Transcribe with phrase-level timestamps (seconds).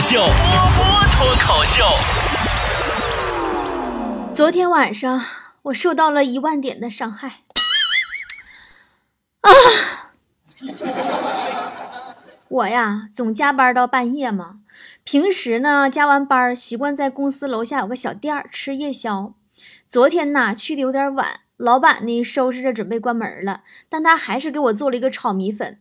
[0.00, 1.84] 口秀，波波脱口秀。
[4.34, 5.22] 昨天晚上
[5.64, 7.42] 我受到了一万点的伤害
[9.42, 9.52] 啊！
[12.48, 14.60] 我呀，总加班到半夜嘛。
[15.04, 19.34] 平时呢，加完班习惯在公司楼下有个小店儿吃夜宵。
[19.90, 25.78] 昨天呢，去的有点晚，老板呢收拾着准备关门了，但他还是给我做了一个炒米粉。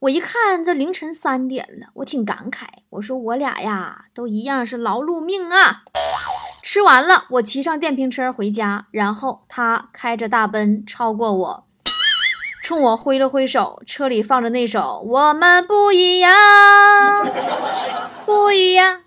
[0.00, 5.82] 我一看这凌晨三点了，我挺感慨，我说我俩呀都一样是劳碌命啊。
[6.62, 11.64] 吃完了，我骑上电瓶车回家，然后他开着大奔超过我。
[12.62, 16.32] 冲我挥了挥手，车里放着那首《我们不一样》，
[18.26, 19.02] 不一样。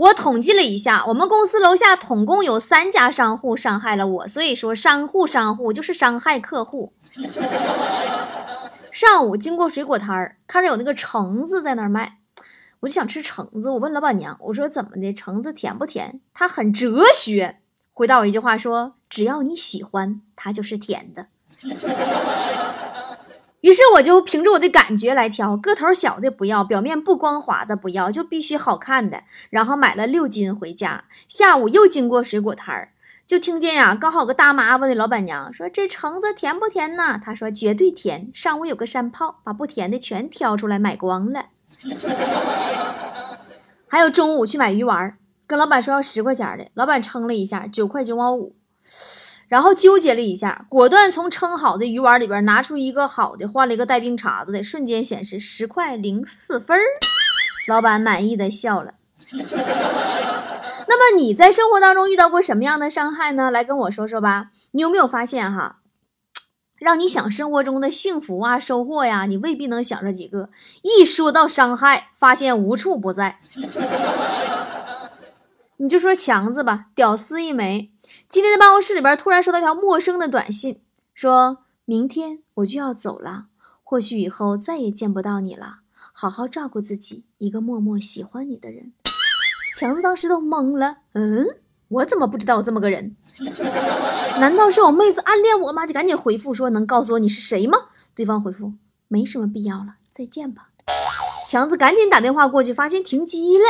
[0.00, 6.94] 我统计了一下，我们公司楼下统共有三家商户伤害了我，所以说商户商户就是伤害客户。
[8.90, 12.16] 上午经过水果摊儿，看着有那个橙子在那儿卖，
[12.80, 13.68] 我就想吃橙子。
[13.68, 16.18] 我问老板娘，我说怎么的，橙子甜不甜？
[16.32, 17.58] 她很哲学，
[17.92, 21.26] 回答我一句话说：只要你喜欢，它就是甜的。
[23.60, 29.22] 于是我就凭着我的感觉来挑，个头小的不要，表面不光滑的不要，就必须好看的。
[29.50, 31.04] 然后买了六斤回家。
[31.28, 32.92] 下午又经过水果摊儿，
[33.26, 41.46] 就听见呀，刚好个大妈问那老板娘说：“这橙子甜不甜呢？”她说：“绝对甜。”上午有个山炮把不甜的全挑出来买光了。
[43.88, 48.54] 还有中午去买鱼丸，跟老板说要十块钱的，老板称了一下，九块九毛五。
[49.50, 56.78] 然后纠结了一下，果断从称好的鱼丸里边拿出一个好的，换了一个带冰碴子的，瞬间显示十块零四分。
[57.66, 58.94] 老板满意的笑了。
[60.86, 63.50] 那么你在生活当中遇到过什么样的伤害呢？
[63.50, 64.50] 来跟我说说吧。
[64.70, 65.80] 你有没有发现哈，
[66.78, 70.50] 让你想生活中的幸福啊、收获呀，你未必能想着几个。
[70.82, 73.40] 一说到伤害，发现无处不在。
[75.78, 77.90] 你就说强子吧，屌丝一枚。
[78.28, 80.80] 今天在办公室里边，突然收到一条陌生的短信，
[81.14, 83.46] 说明天我就要走了，
[83.82, 85.78] 或许以后再也见不到你了。
[86.12, 88.92] 好好照顾自己，一个默默喜欢你的人。
[89.78, 91.46] 强子当时都懵了，嗯，
[91.88, 93.16] 我怎么不知道这么个人？
[94.38, 95.86] 难道是我妹子暗恋我吗？
[95.86, 97.78] 就赶紧回复说，能告诉我你是谁吗？
[98.14, 98.74] 对方回复
[99.08, 100.68] 没什么必要了，再见吧。
[101.46, 103.64] 强子赶紧打电话过去，发现停机了。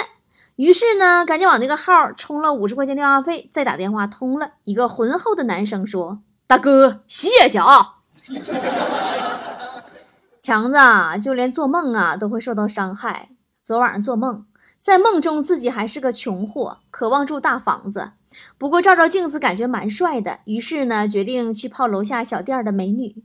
[0.61, 4.51] 于是呢，赶紧往那个号充了五十块钱电话费，再打电话通了。
[4.65, 7.95] 一个浑厚的男生说：“大哥，谢谢啊。
[10.39, 13.31] ”强子啊，就连做梦啊都会受到伤害。
[13.65, 14.45] 昨晚上做梦，
[14.83, 18.11] 在梦中自己还是个穷货，渴望住大房子。
[18.59, 20.41] 不过照照镜子，感觉蛮帅的。
[20.45, 23.25] 于是呢，决定去泡楼下小店的美女。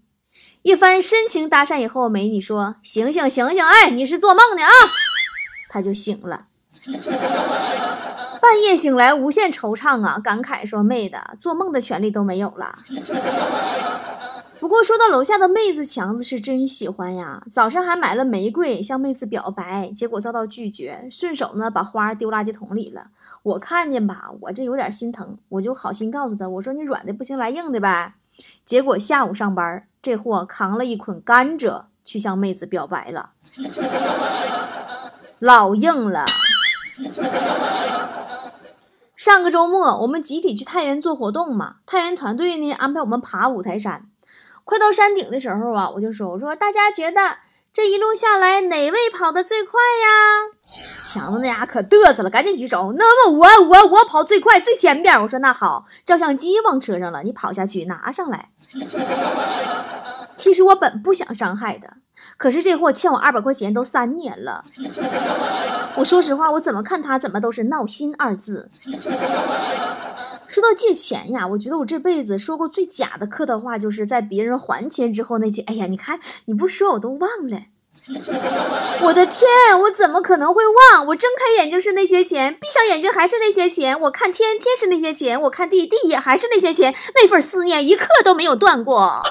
[0.62, 4.70] 一番深情搭讪以后，美女说：“醒醒醒醒，哎，你是做梦的啊！”
[5.68, 6.46] 他就醒了。
[8.42, 10.20] 半夜醒来，无限惆怅啊！
[10.20, 12.76] 感慨说：“妹子，做梦的权利都没有了。”
[14.60, 17.44] 不过说到楼下的妹子，强子是真喜欢呀。
[17.52, 23.08] 早上还买了玫瑰向妹子表白，结果遭到拒绝，顺手呢把花丢垃圾桶里了。
[23.44, 28.14] 我看见吧，我这有点心疼，我就好心告诉他：“我说你软的不行，来硬的呗。”
[28.66, 33.32] 结果下午上班，这货扛了一捆甘蔗去向妹子表白了，
[35.40, 36.26] 老硬了。
[39.16, 41.76] 上个周末，我们集体去太原做活动嘛。
[41.86, 44.08] 太原团队呢安排我们爬五台山。
[44.64, 47.38] 快到山顶的时候啊，我就说：“我说大家觉得
[47.72, 50.52] 这一路下来哪位跑得最快呀？”
[51.02, 52.94] 强子那家可嘚瑟了，赶紧举手。
[52.98, 55.22] 那么我我我跑最快，最前边。
[55.22, 58.50] 我说那好，照相机忘车上了，你跑下去拿上来。
[60.36, 61.94] 其实我本不想伤害的，
[62.38, 64.64] 可是这货欠我二百块钱都三年了。
[65.98, 68.70] 我说实话，我怎么看他怎么都是闹心二字。
[70.48, 77.60] 说到借钱呀，我觉得我这辈子说过最假的客套话，就是在别人还钱之后那句：“哎呀，你看你不说我都忘了。”
[79.02, 79.48] 我的天，
[79.84, 81.08] 我怎么可能会忘？
[81.08, 84.00] 我睁开眼睛是那些钱，闭上眼睛还是那些钱。
[84.02, 86.94] 我看天，天是那些钱；我看地，地也还是那些钱。
[87.16, 89.24] 那份思念一刻都没有断过。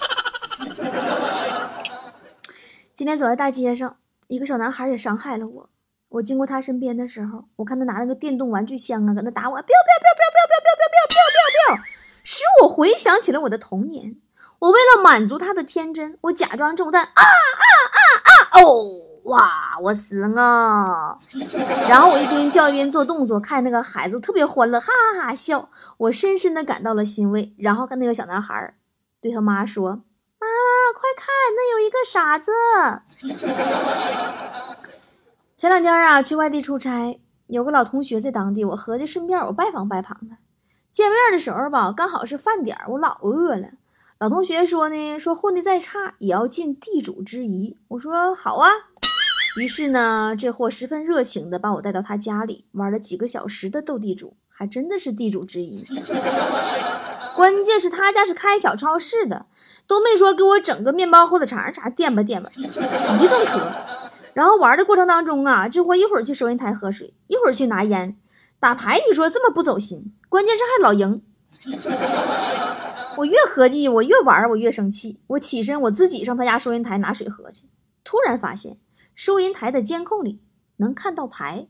[2.95, 3.97] 今天走在大街上，
[4.29, 5.69] 一个小男孩也伤害了我。
[6.11, 11.85] 我经过他身边的时候，我看他拿那个电动玩具枪啊，搁那打我，彪彪彪彪彪彪彪彪彪彪彪彪，
[12.23, 14.15] 使我回想起了我的童年。
[14.61, 18.63] 我为了满足他的天真，我假装中弹，啊啊啊啊！
[18.63, 18.85] 哦，
[19.25, 21.19] 哇，我死了！
[21.89, 25.69] 然后我一边叫一边做动作，看那个孩子特别欢乐，哈哈哈笑。
[25.97, 27.53] 我深深的感到了欣慰。
[27.59, 28.73] 然后跟那个小男孩
[29.21, 30.05] 对他妈说
[30.45, 31.27] ：“妈妈，快看，
[31.57, 32.53] 那有一个傻子。”
[35.57, 40.39] 前两天啊，去外地出差，有个老同学在当地，我合计顺便我拜访拜访他。
[40.93, 43.69] 见面的时候吧，刚好是饭点，我老饿了。
[44.19, 47.77] 老同学说呢，说混的再差也要尽地主之谊。
[47.89, 48.71] 我说好啊。
[49.61, 55.85] 于是呢，这货十分热情的把我带到他家里，玩了几个小时的斗地主，还真的是地主之一。
[57.35, 59.47] 关键是他家是开小超市的，
[59.89, 62.49] 都没说给我整个面包、火腿肠啥垫吧垫吧，
[63.21, 63.73] 一顿喝。
[64.33, 68.17] 然后玩的过程当中啊，这货一会儿去收银台喝水，一会儿去拿烟，
[68.61, 71.23] 打牌你说这么不走心，关键是还老赢。
[73.19, 75.21] 我越合计，我越玩，我越生气。
[75.29, 77.69] 我起身，我自己上他家收银台拿水喝去，
[78.05, 78.79] 突然发现。
[79.15, 80.41] 收银台的监控里
[80.79, 81.69] 能看到牌。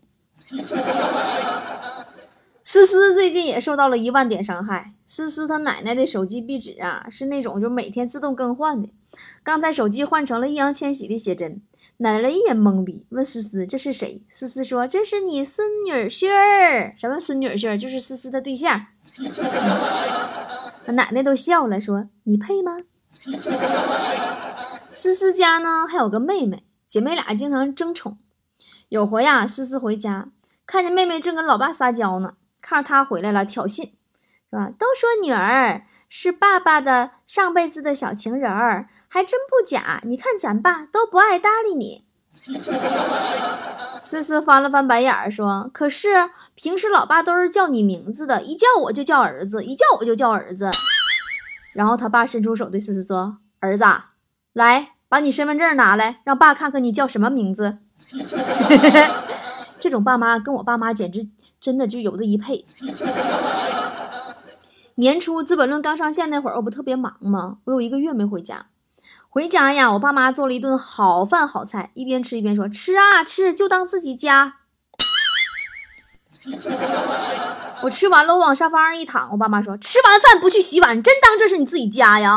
[2.67, 4.95] 思思最近也受到了一万点伤害。
[5.07, 8.89] 思思她奶奶的手机壁纸啊，是那种就每天自动更换的。
[9.43, 11.61] 刚才手机换成了易烊千玺的写真，
[11.99, 14.23] 奶奶一脸懵逼，问思思这是谁？
[14.31, 16.95] 思思说这是你孙女婿儿。
[16.99, 17.79] 什么孙女婿儿？
[17.79, 18.87] 就是思思的对象。
[20.87, 22.79] 奶奶都笑了，说你配吗？
[24.95, 26.65] 思思家呢还有个妹妹。
[26.87, 28.17] 姐妹俩经常争宠。
[28.89, 30.31] 有回呀，思思回家，
[30.65, 32.35] 看见妹妹正跟老爸撒娇呢，
[32.67, 34.71] 看着他回来了，挑衅，是吧？
[34.79, 40.01] 都说女儿是爸爸的上辈子的小情人儿，还真不假。
[40.05, 42.07] 你看咱爸都不爱搭理你。
[44.01, 50.71] 思思翻了翻白眼儿，说：“可是平时老爸都是叫你名字的，一叫我就叫儿子，一叫我就叫儿子。”
[51.75, 53.85] 然后他爸伸出手对思思说：“儿子，
[54.55, 57.79] 来。”把你身份证拿来，让爸看看你叫什么名字。
[59.85, 61.29] 这种爸妈跟我爸妈简直
[61.61, 62.65] 真的就有的一配。
[64.95, 67.59] 年初《资本论》刚上线那会儿，我不特别忙吗？
[67.65, 68.65] 我有一个月没回家。
[69.29, 74.55] 回家呀，我爸妈做了一顿好饭好菜，一边吃一边说：“吃啊吃，就当自己家。”
[77.85, 82.33] 我吃完了，我往沙发上一躺，我爸妈说：“吃完饭不去洗碗，真当这是你自己家呀？”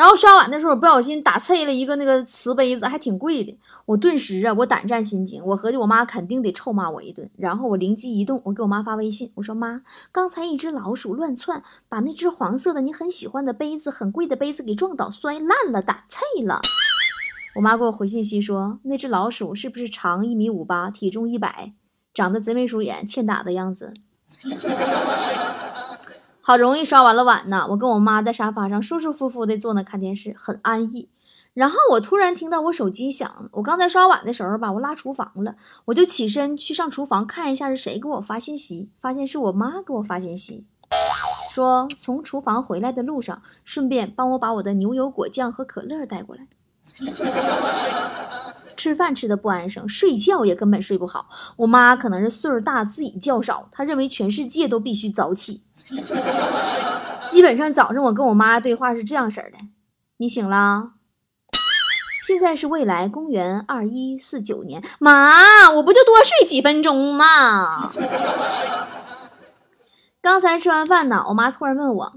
[0.00, 3.54] 然后刷碗的时候，不小心打碎了一个那个瓷杯子，还挺贵的。
[3.84, 7.28] 我顿时啊，我胆战心惊，我合计我妈肯定得臭骂我一顿。
[7.36, 16.62] 然后我灵机一动，我给我妈发微信，我说：“妈，刚才一只老鼠乱窜，把那只黄色的你很喜欢的杯子，很贵的杯子给撞倒，摔烂了，打碎了。”
[17.56, 21.74] 我妈给我回信息说：“那只老鼠是不是长一米五八，体重一百，
[22.14, 23.92] 长得贼眉鼠眼，欠打的样子？”
[26.50, 31.08] 好容易刷完了碗呢，我跟我妈在沙发上舒舒服服的坐那看电视，很安逸。
[31.54, 35.54] 然后我突然听到我手机响，我刚才刷碗的时候吧，我拉厨房了，
[35.84, 40.66] 我就起身去上厨房看一下是谁给我发信息，发现是我妈给我发信息，
[41.52, 46.48] 说从厨房回来的路上，顺便帮我把我的牛油果酱和可乐带过来。
[48.80, 51.28] 吃饭吃的不安生，睡觉也根本睡不好。
[51.58, 55.62] 我妈可能是岁数大，自己觉少，她认为全世界都必须早起。
[57.28, 59.58] 基本上早上我跟我妈对话是这样式的
[60.16, 60.92] ：“你醒了？
[62.26, 67.90] 现在是未来公元二一四九年，妈，我不就多睡几分钟吗？”
[70.22, 72.14] 刚才吃完饭呢，我妈突然问我：“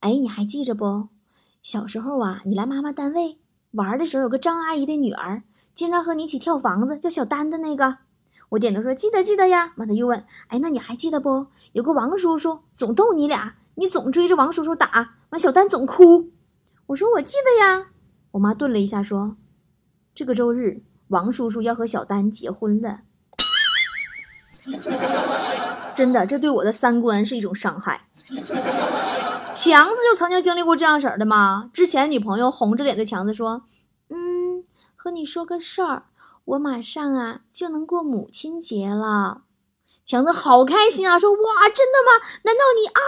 [0.00, 1.08] 哎，你还记着不？
[1.62, 3.38] 小时候啊，你来妈妈单位
[3.72, 5.42] 玩的时候，有个张阿姨的女儿。”
[5.74, 7.98] 经常和你一起跳房子，叫小丹的那个，
[8.50, 9.72] 我点头说记得记得呀。
[9.76, 11.46] 完他又问，哎，那你还记得不？
[11.72, 16.30] 有个王叔叔总逗你俩，你总追着王叔叔打，完小丹总哭。
[16.86, 17.86] 我说我记得呀。
[18.32, 19.36] 我妈顿了一下说，
[20.14, 23.00] 这个周日王叔叔要和小丹结婚了。
[25.94, 28.08] 真的，这对我的三观是一种伤害。
[29.52, 31.70] 强子就曾经经历过这样式儿的吗？
[31.72, 33.62] 之前女朋友红着脸对强子说。
[35.02, 36.02] 和你说个事儿，
[36.44, 39.44] 我马上啊就能过母亲节了。
[40.04, 41.38] 强子好开心啊，说哇，
[41.74, 42.22] 真的吗？
[42.42, 43.00] 难道你啊？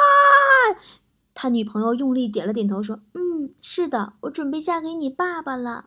[1.35, 5.71] 他女朋友用力点了点头，说嗯，是的，我准备嫁给你爸爸了。
[5.71, 5.85] 啊！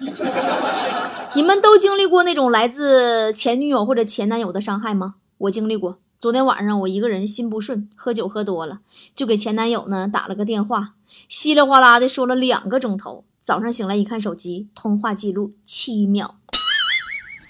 [1.36, 5.16] 你们都经历过那种来自前女友或者前男友的伤害吗？
[5.36, 5.98] 我经历过。
[6.22, 8.78] 昨天晚上我一个人心不顺，喝酒喝多了，
[9.12, 10.94] 就给前男友呢打了个电话，
[11.28, 13.24] 稀里哗啦的说了两个钟头。
[13.42, 16.36] 早上醒来一看手机，通话记录七秒。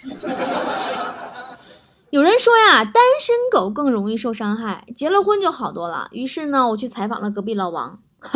[2.08, 6.08] 有人说呀，单身狗更容易受伤害，结了婚就好多了。
[6.10, 7.98] 于是呢，我去采访了隔壁老王。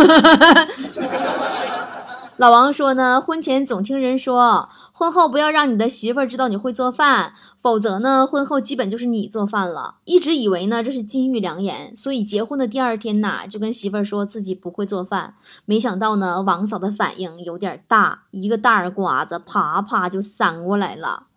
[2.39, 9.95] 老王说呢，婚前总听人说，婚后不要让你的媳妇儿知道你会做饭，否则呢，婚后基本就是你做饭了。
[10.05, 15.35] 一直以为呢这是金玉良言，所以结婚的第二天呐，就跟媳妇儿说自己不会做饭。
[15.65, 21.29] 没想到呢，王嫂的反应有点大，一个大耳刮子啪啪就扇过来了。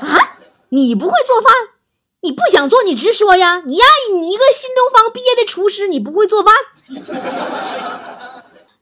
[0.00, 0.38] 啊，
[0.70, 1.52] 你不会做饭？
[2.20, 3.62] 你不想做，你直说呀！
[3.64, 6.52] 你呀，你一个新东方毕业的厨师，你不会做饭？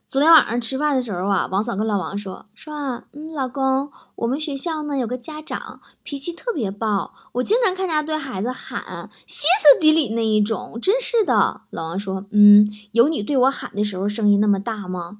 [0.09, 11.59] 昨天晚上吃饭的时候啊，王嫂跟老王说说啊，嗯，老公，我们学校呢有个家长脾气特别暴，我经常看他对孩子喊，歇斯底里那一种，真是的。
[11.71, 15.17] 老王说，嗯，有你对我喊的时候声音那么大吗？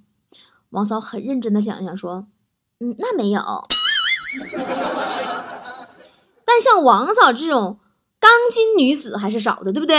[0.70, 2.26] 王嫂很认真的想想说，
[2.80, 3.42] 嗯，那没有。
[6.46, 7.80] 但像王嫂这种。
[8.20, 9.96] 钢筋女子还是少的，对不对？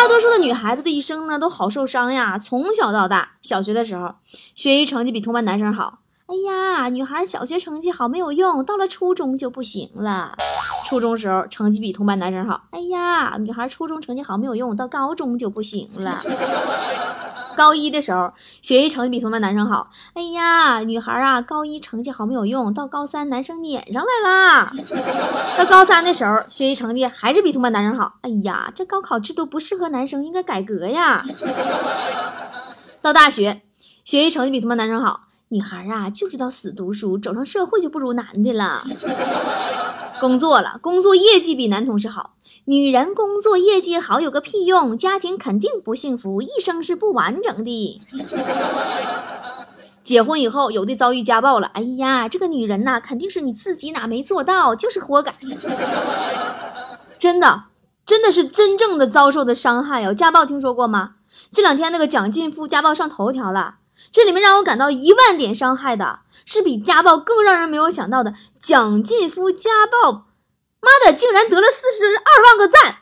[0.00, 2.38] 大多数的女孩子的一生呢，都好受伤呀。
[2.38, 4.14] 从小到大，小学的时候，
[4.54, 5.98] 学习成绩比同班男生好。
[6.24, 10.38] 哎呀，女孩小学成绩好没有用，到了初中就不行了。
[10.86, 12.62] 初中时候成绩比同班男生好。
[12.70, 16.18] 哎呀，女孩初中成绩好没有用，到高中就不行了。
[17.60, 19.90] 高一的时候，学习成绩比同班男生好。
[20.14, 24.72] 哎呀，女孩啊，高一成绩好没有用，到高三男生撵上来啦。
[25.58, 28.14] 到高三的时候，学习成绩还是比同班男生好。
[28.22, 31.22] 哎呀，这高考制度不适合男生，应该改革呀。
[33.02, 33.60] 到大学，
[34.06, 35.24] 学习成绩比同班男生好。
[35.48, 38.82] 女孩啊，就知道死读书，走上社会就不如男的了。
[40.18, 42.30] 工作了，工作业绩比男同事好。
[42.70, 48.00] 女人工作业绩好有个屁用，家庭肯定不幸福，一生是不完整的。
[50.04, 55.32] 结婚以后，有的遭遇家暴了，哎呀，这个女人呐，肯定是你自己哪没做到，就是活该。
[57.18, 57.64] 真的，
[58.06, 60.14] 真的是真正的遭受的伤害哦。
[60.14, 61.14] 家暴听说过吗？
[61.50, 63.78] 这两天那个蒋劲夫家暴上头条了。
[64.12, 70.26] 这里面让我感到一万点伤害的是比家暴更让人没有想到的蒋劲夫家暴，
[70.80, 72.96] 妈的，竟然得了四十二万个赞，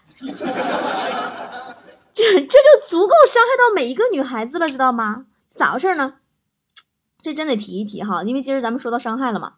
[2.12, 5.26] 这 这就足够伤害到每一个女孩子了，知道吗？
[5.48, 6.14] 咋回事呢？
[7.22, 9.54] 这真得提一提哈，因为今儿咱们说到伤害了嘛。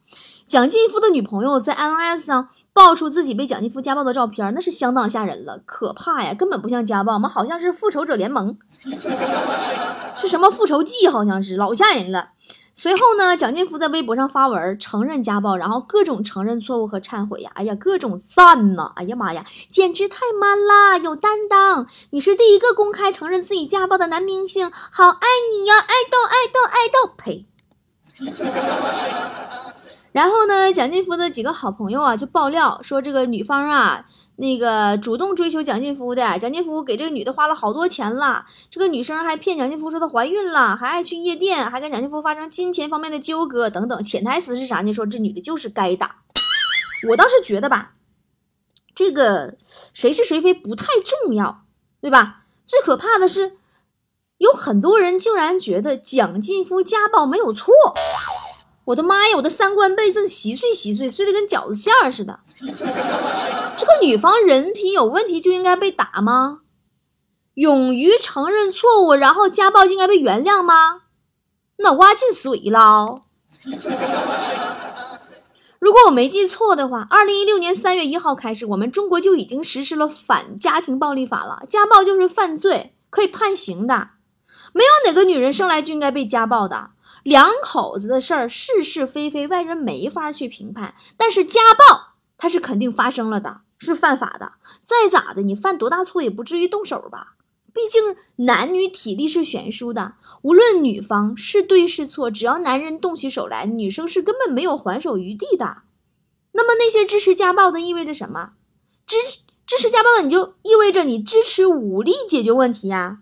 [0.47, 8.59] 蒋劲夫的女朋友在 INS 上爆出自己被蒋劲夫家暴的照片，那是相当吓人了，可怕呀，根本不像家暴，我们好像是复仇者联盟。
[10.19, 11.09] 是什么复仇记？
[11.09, 12.31] 好像是老吓人了。
[12.83, 18.93] 随后呢，蒋劲夫在微博上发文承认家暴，然后各种承认错误和忏悔呀，哎呀，各种赞呐！
[18.97, 21.87] 哎呀妈呀，简直太 man 啦，有担当！
[22.09, 27.13] 你是第一个公开承认自己家暴的男明星，好爱你呀，爱豆爱豆爱豆！
[27.19, 27.45] 呸！
[30.13, 34.07] 然后呢，蒋劲夫的几个好朋友啊，就爆料说这个女方啊。
[34.37, 44.03] 那个主动追求蒋劲夫的蒋劲夫给这个女的花了好多钱了，这个女生还骗蒋劲夫说她怀孕了，还爱去夜店，还跟蒋劲夫发生金钱方面的纠葛等等。
[44.03, 44.95] 潜台词是啥呢？
[44.95, 46.23] 说这女的就是该打。
[47.11, 47.93] 我倒是觉得吧，
[48.95, 49.57] 这个
[49.93, 51.65] 谁是谁非不太重要，
[52.01, 52.45] 对吧？
[52.65, 53.59] 最可怕的是，
[54.39, 57.75] 有很多人竟然觉得蒋劲夫家暴没有错。
[58.87, 59.37] 我的妈呀！
[59.37, 62.41] 我的三观被震稀碎稀碎，碎的跟饺子馅儿似的。
[63.77, 66.61] 这个女方人品有问题就应该被打吗？
[67.55, 71.03] 勇于承认错误，然后家暴就应该被原谅吗？
[71.79, 73.23] 脑瓜进水了。
[75.79, 81.63] 如果我没记错的话，二零一六年三月一号开始，我们中国就已经实施了反家庭暴力法了。
[81.69, 84.11] 家暴就是犯罪，可以判刑的。
[84.73, 86.91] 没有哪个女人生来就应该被家暴的。
[87.23, 90.95] 两口子的事儿是是非非，外人没法去评判。
[91.17, 94.53] 但是家暴它是肯定发生了的，是犯法的。
[94.85, 97.35] 再咋的，你犯多大错也不至于动手吧？
[97.73, 105.83] 毕竟男女体力是悬殊的，无论女方是对是错，只要男人动起手来，女生是根本没有还手余地的。
[106.53, 108.53] 那么那些支持家暴的意味着什么？
[109.07, 109.17] 支
[109.65, 113.21] 支持家暴的你就意味着你支持武力解决问题呀？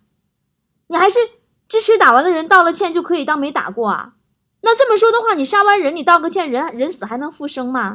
[0.87, 1.19] 你还是？
[1.69, 4.15] 支持打完的人道了歉就可以当没打过啊？
[4.63, 7.93] 那这么说的话，你杀完人你道个歉，人人死还能复生吗？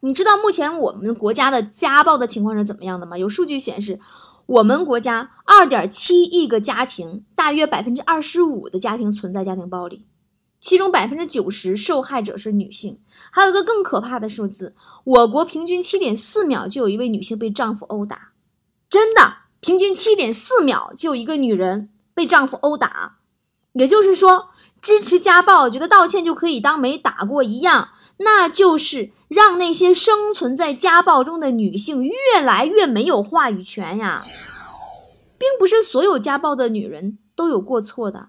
[0.00, 3.16] 你知道目前我们国家的家暴的情况是怎么样的吗？
[3.16, 4.00] 有数据显示，
[4.46, 10.06] 我们国家二点七亿个家庭，大约百分之二十五的家庭存在家庭暴力，
[10.58, 13.00] 其中百分之九十受害者是女性。
[13.30, 14.74] 还有一个更可怕的数字，
[15.04, 18.32] 我国平均七点四秒就有一位女性被丈夫殴打，
[18.90, 21.90] 真的，平均七点四秒就有一个女人。
[22.14, 23.16] 被丈夫殴打，
[23.72, 24.50] 也就是说，
[24.80, 27.88] 支持家暴，觉得道歉就可以当没打过一样，
[28.18, 34.24] 那就是让那些生存在家暴中的女性越来越没有话语权呀。
[35.38, 38.28] 并不是所有家暴的女人都有过错的，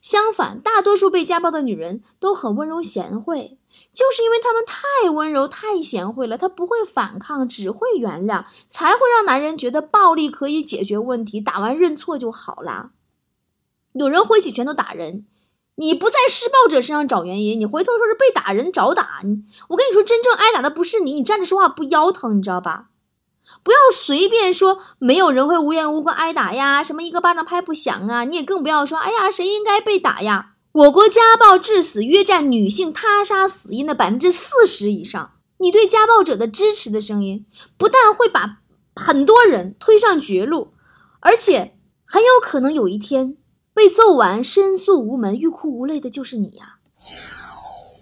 [0.00, 3.58] 相反，大多数被家暴的女人都很温柔贤惠，
[3.92, 12.92] 就是因为她们太温柔、太贤惠了，她不会反抗，只会原谅，才会让男人觉得暴力可以解决问题，打完认错就好啦。
[13.94, 15.24] 有人挥起拳头打人，
[15.76, 19.20] 你不在施暴者身上找原因，你回头说是被打人找打。
[19.22, 22.90] 你，我跟你说，真正挨打的不是你，你站着说话不腰疼，你知道吧？
[23.62, 28.24] 不要随便说没有人会无缘无故挨打呀，什么一个巴掌拍不响啊！
[28.24, 30.54] 你也更不要说，哎呀，谁应该被打呀？
[30.72, 35.30] 我国家暴致死约占女性他杀死因的百分之四十以上。
[35.58, 37.46] 你对家暴者的支持的声音，
[37.76, 38.58] 不但会把
[38.96, 40.72] 很多人推上绝路，
[41.20, 43.36] 而且很有可能有一天
[43.74, 46.76] 被揍完申诉无门、欲哭无泪的就是你呀。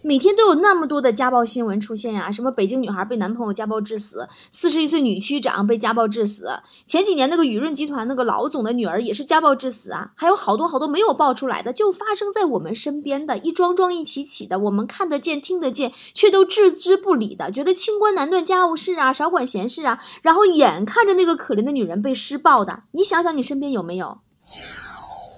[0.05, 6.49] 每天都有那么多的家暴新闻出现呀，什么北京女孩被男朋友家暴致死，四十一岁女区长被家暴致死，
[6.87, 24.19] 前几年那个雨润集团那个老总的女儿也是家暴致死啊，还有好多好多没有爆出来的，就发生在我们身边的一桩桩一起起的，我们看得见听得见，却都置之不理的，觉得清官难断家务事啊，少管闲事啊，然后眼看着那个可怜的女人被施暴的，你想想你身边有没有？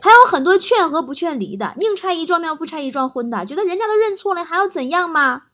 [0.05, 5.45] 还有很多劝和不劝离的，宁拆一幢庙不拆一幢婚的，觉得人家都认错了还要怎样吗？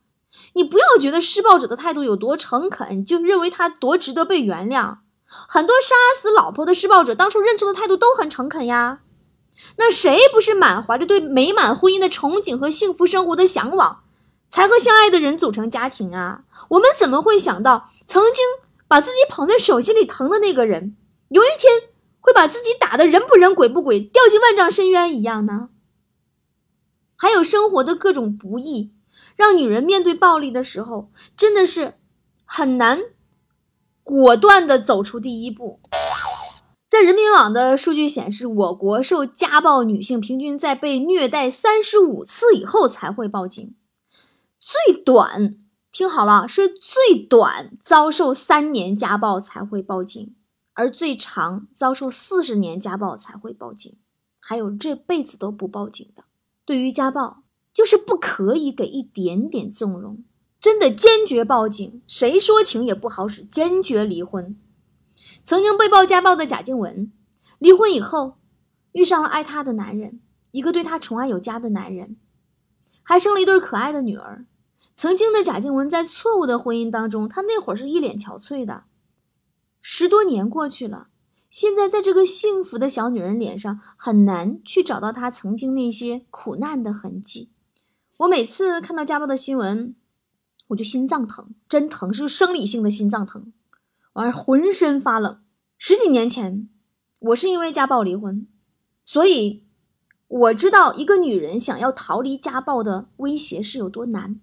[0.54, 4.96] 你不要觉得施暴者的态度有多诚恳，就认为他多值得被原谅。
[5.24, 9.02] 很多杀死老婆的施暴者当初认错的态度都很诚恳呀。
[9.76, 14.02] 那谁不是满怀着对美满婚姻的憧憬和幸福生活的向往，
[14.48, 16.42] 才和相爱的人组成家庭啊？
[16.70, 18.44] 我们怎么会想到曾经
[18.88, 20.96] 把自己捧在手心里疼的那个人，
[21.28, 21.72] 有一天？
[22.20, 25.70] 会把自己打的人不人鬼不鬼，掉进万丈深渊一样呢？
[27.16, 28.92] 还有生活的各种不易，
[29.36, 31.94] 让女人面对暴力的时候，真的是
[32.44, 33.00] 很难
[34.02, 35.80] 果断的走出第一步。
[36.86, 43.74] 在人民网的数据显示，我国受家暴女性平均在被虐待三十五次以后才会报警，
[44.58, 45.56] 最短
[45.92, 50.34] 听好了，是最短遭受三年家暴才会报警。
[50.80, 53.98] 而最长遭受四十年家暴才会报警，
[54.40, 56.24] 还有这辈子都不报警的。
[56.64, 60.24] 对于家暴，就是不可以给一点点纵容，
[60.58, 62.00] 真的坚决报警。
[62.06, 64.56] 谁说情也不好使，坚决离婚。
[65.44, 67.12] 曾经被曝家暴的贾静雯，
[67.58, 68.38] 离婚以后
[68.92, 72.16] 遇上了爱她的男人，一个对她宠爱有加的男人，
[73.02, 74.46] 还生了一对可爱的女儿。
[74.94, 78.84] 曾经的贾静雯在错误的婚姻当中，她那会儿是一脸憔悴的。
[79.80, 81.08] 十多年过去了，
[81.50, 87.50] 现在在这个幸福的小女人脸上很难去找到她曾经那些苦难的痕迹。
[88.18, 89.94] 我每次看到家暴的新闻，
[90.68, 93.52] 我就心脏疼，真疼，是生理性的心脏疼，
[94.12, 95.40] 完了浑身发冷。
[95.78, 96.68] 十几年前，
[97.20, 98.46] 我是因为家暴离婚，
[99.02, 99.64] 所以
[100.28, 104.38] 我知道一个女人想要逃离家暴的威胁是有多难，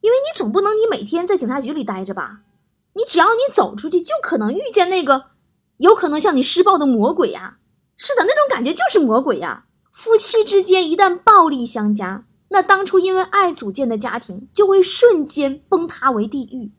[0.00, 2.42] 因为你总不能你每天在警察局里待着吧。
[2.94, 5.26] 你只要你走出去，就可能遇见那个
[5.78, 7.58] 有可能向你施暴的魔鬼呀！
[7.96, 9.66] 是的，那种感觉就是魔鬼呀！
[9.92, 16.72] 夫妻之间一旦暴力相加，那当初因为爱组建的家庭就会瞬间崩塌为地狱。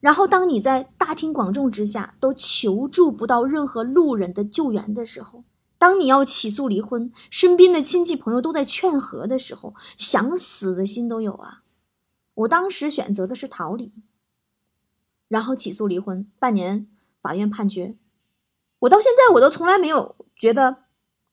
[0.00, 5.44] 然后，当你在大庭广众之下都求助不到任何路人的救援的时候，
[5.78, 11.62] 当你要起诉离婚，身边的亲戚朋友都在劝和的时候，想死的心都有啊！
[12.34, 13.92] 我当时选择的是逃离。
[15.28, 16.86] 然后起诉离婚，半年
[17.20, 17.96] 法院判决，
[18.80, 20.84] 我到现在我都从来没有觉得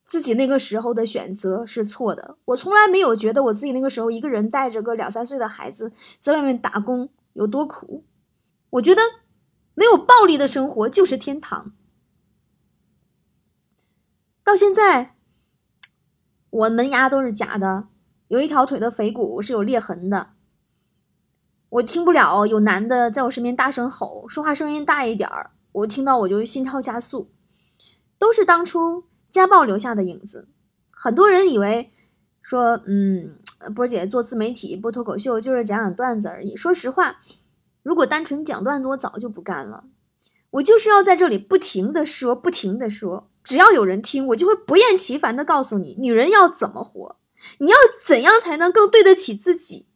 [0.06, 8.04] 自己那个时候的选择是错的，我从来没有觉得我自己那个时候一个人带着个两三岁的孩子在外面打工有多苦，
[8.72, 9.02] 我觉得
[9.76, 11.74] 没有暴力的生活就是天堂。
[14.44, 15.16] 到现在，
[16.50, 17.88] 我门牙都是假的，
[18.28, 20.32] 有一条腿的腓骨是有裂痕的。
[21.74, 27.32] 我听不了有男的在我身边大声吼，说话声音大一点儿，我听到我就心跳加速，
[28.20, 30.48] 都是当初家暴留下的影子。
[30.92, 31.90] 很多人以为
[32.44, 33.40] 说，嗯，
[33.76, 36.56] 波姐做自媒体播脱口秀就是讲讲段子而已。
[36.56, 37.20] 说实话，
[37.82, 39.86] 如果单纯讲段子，我早就不干了。
[40.52, 47.16] 我就是要在这里不停的说，不停的说，只要有人听，我就会不厌其烦的告诉你，女人要怎么活，
[47.58, 49.88] 你要怎样才能更对得起自己，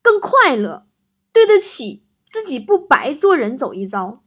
[0.00, 0.86] 更快乐。
[1.34, 4.22] 对得起自己不白做人走一遭。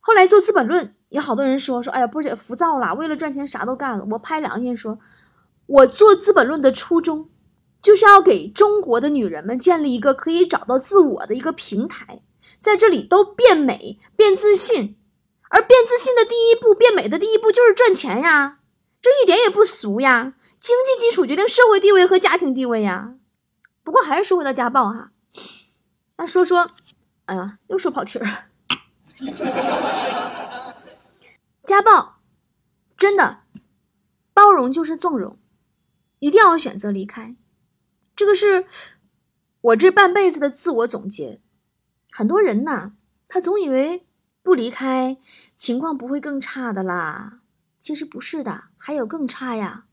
[0.00, 4.04] 后来做《资本论》，有好多人说说，哎呀，波姐浮躁了，为了赚钱啥都干了。
[4.10, 4.98] 我拍两天说，
[5.66, 7.30] 我做《资本论》的初衷，
[7.80, 12.22] 就是要给中国的女人们建立一个可以找到自我的一个平台，
[12.60, 14.96] 在这里都变美、变自信。
[15.52, 18.58] 而变自信的第一步，变美的第一步就是赚钱呀，
[19.02, 20.34] 这一点也不俗呀。
[20.60, 23.14] 经济基础决定社会地位和家庭地位呀。
[23.82, 25.10] 不过还是说回到家暴哈，
[26.20, 26.70] 那说说，
[27.24, 28.44] 哎呀，又说跑题了。
[31.62, 32.20] 家暴
[32.98, 33.38] 真的
[34.34, 35.38] 包容就是纵容，
[36.18, 37.34] 一定要选择离开。
[38.14, 38.66] 这个是
[39.62, 41.40] 我这半辈子的自我总结。
[42.12, 42.92] 很多人呐，
[43.26, 44.06] 他总以为
[44.42, 45.16] 不离开
[45.56, 47.38] 情况不会更差的啦，
[47.78, 49.86] 其实不是的，还有更差呀。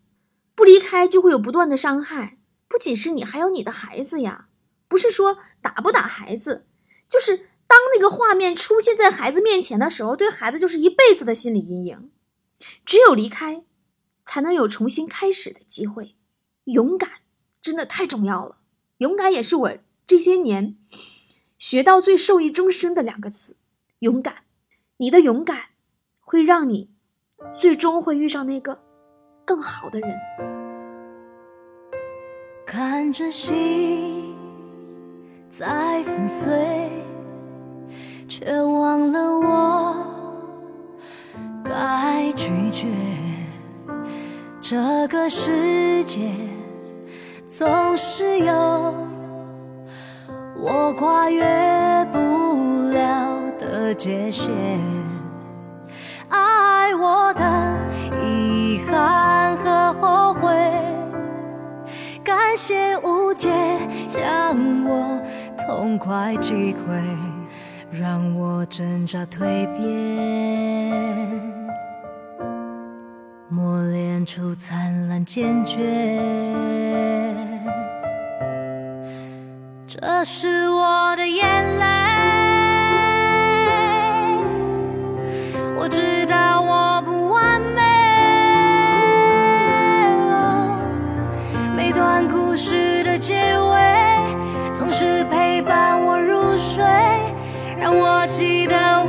[0.56, 2.38] 不离开就会有不断的伤害，
[2.68, 4.47] 不仅是你，还有你的孩子呀。
[4.88, 6.66] 不是说打不打孩子，
[7.08, 12.10] 就是当那个画面出现在孩子面前的时候，对孩子就是一辈子的心理阴影。
[12.86, 13.64] 只有离开，
[14.26, 16.16] 才能有重新开始的机会。
[16.64, 17.10] 勇敢
[17.62, 18.58] 真的太重要了，
[18.98, 20.78] 勇敢也是我这些年
[21.60, 23.56] 学到最受益终生的两个词。
[24.00, 24.44] 勇敢，
[24.98, 25.70] 你的勇敢
[26.20, 26.90] 会让你
[27.60, 28.80] 最终会遇上那个。
[29.46, 30.10] 更好的人。
[32.66, 34.17] 看着心
[35.58, 36.92] 在粉碎，
[38.28, 39.96] 却忘了我
[41.64, 42.86] 该拒绝。
[44.62, 46.30] 这个世界
[47.50, 48.54] 总是有
[50.56, 51.44] 我跨越
[52.14, 54.54] 不了的界限，
[56.30, 57.44] 爱我的
[58.24, 59.88] 遗憾和。
[59.94, 60.54] 后悔，
[62.24, 63.50] 感谢无解，
[64.08, 65.20] 将我
[65.68, 66.78] 痛快击溃，
[67.92, 69.86] 让我挣扎蜕变，
[73.50, 75.78] 磨练出灿烂坚决。
[79.86, 81.46] 这是我的眼
[81.80, 81.86] 泪，
[85.78, 86.26] 我知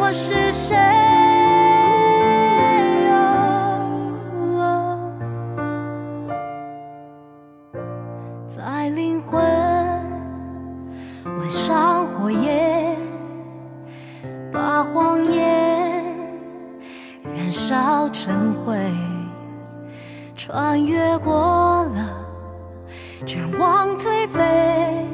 [0.08, 0.74] 我是谁。
[8.48, 9.38] 在灵魂
[11.26, 12.96] 吻上火焰，
[14.50, 16.02] 把谎言
[17.22, 18.78] 燃烧成灰，
[20.34, 22.24] 穿越过了。
[23.26, 25.06] 绝望颓废，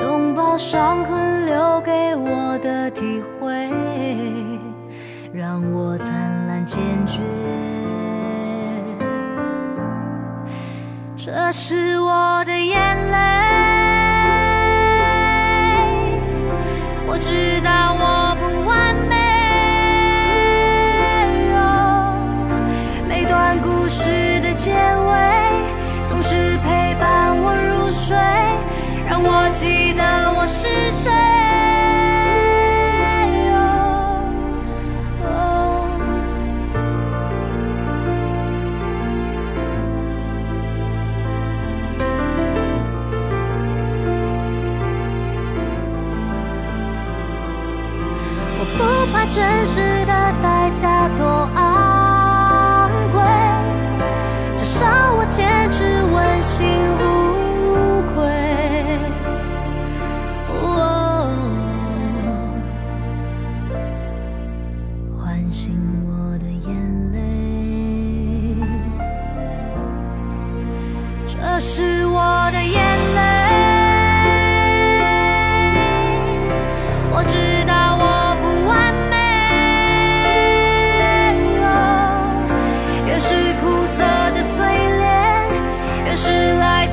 [0.00, 3.70] 拥抱伤痕留给我的体会，
[5.32, 6.08] 让我灿
[6.46, 7.20] 烂坚决。
[11.16, 13.18] 这是我的眼泪，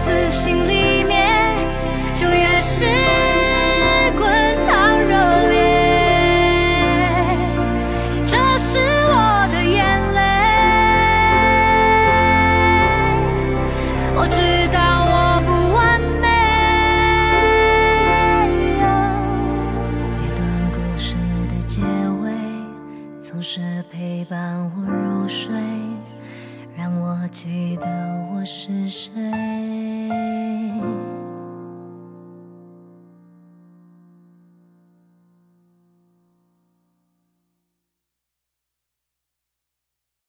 [0.07, 0.76] 自心里